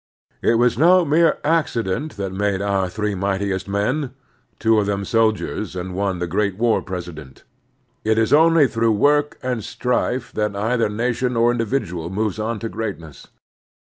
It 0.41 0.55
was 0.55 0.79
no 0.79 1.05
mere 1.05 1.37
accident 1.43 2.17
that 2.17 2.31
made 2.33 2.59
our 2.59 2.89
three 2.89 3.13
mightiest 3.13 3.67
men, 3.67 4.15
two 4.57 4.79
of 4.79 4.87
them 4.87 5.05
soldiers, 5.05 5.75
and 5.75 5.93
one 5.93 6.17
the 6.17 6.25
great 6.25 6.57
war 6.57 6.81
President. 6.81 7.43
It 8.03 8.17
is 8.17 8.33
only 8.33 8.67
through 8.67 8.93
work 8.93 9.37
and 9.43 9.63
strife 9.63 10.31
that 10.33 10.55
either 10.55 10.89
nation 10.89 11.37
or 11.37 11.51
individual 11.51 12.09
moves 12.09 12.39
on 12.39 12.57
to 12.61 12.67
greatness. 12.69 13.27